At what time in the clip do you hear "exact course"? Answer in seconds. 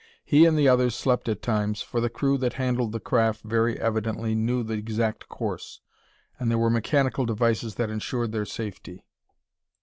4.73-5.79